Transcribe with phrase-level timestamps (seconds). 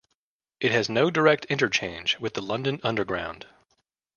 [0.59, 3.45] It has no direct interchange with the London Underground.